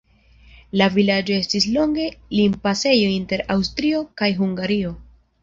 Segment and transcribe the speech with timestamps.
[0.81, 2.07] La vilaĝo estis longe
[2.39, 4.97] limpasejo inter Aŭstrio kaj Hungario.